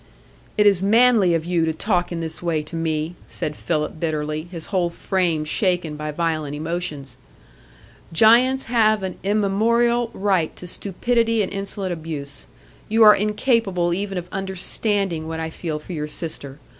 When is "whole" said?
4.73-4.89